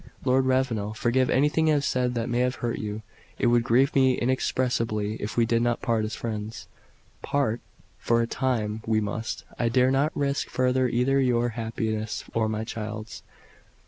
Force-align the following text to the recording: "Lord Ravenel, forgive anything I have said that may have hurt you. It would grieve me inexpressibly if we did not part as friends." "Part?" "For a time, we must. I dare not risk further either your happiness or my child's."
"Lord 0.25 0.45
Ravenel, 0.47 0.95
forgive 0.95 1.29
anything 1.29 1.69
I 1.69 1.73
have 1.73 1.83
said 1.83 2.15
that 2.15 2.27
may 2.27 2.39
have 2.39 2.55
hurt 2.55 2.79
you. 2.79 3.03
It 3.37 3.45
would 3.45 3.63
grieve 3.63 3.93
me 3.93 4.17
inexpressibly 4.17 5.13
if 5.19 5.37
we 5.37 5.45
did 5.45 5.61
not 5.61 5.83
part 5.83 6.05
as 6.05 6.15
friends." 6.15 6.67
"Part?" 7.21 7.61
"For 7.99 8.19
a 8.19 8.25
time, 8.25 8.81
we 8.87 8.99
must. 8.99 9.43
I 9.59 9.69
dare 9.69 9.91
not 9.91 10.11
risk 10.17 10.49
further 10.49 10.87
either 10.87 11.19
your 11.19 11.49
happiness 11.49 12.23
or 12.33 12.49
my 12.49 12.63
child's." 12.63 13.21